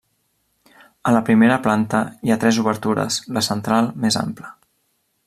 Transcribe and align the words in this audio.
A 1.09 1.13
la 1.15 1.19
primera 1.27 1.59
planta 1.67 2.01
hi 2.29 2.33
ha 2.33 2.39
tres 2.45 2.61
obertures, 2.63 3.19
la 3.37 3.45
central 3.49 3.93
més 4.07 4.19
ampla. 4.27 4.51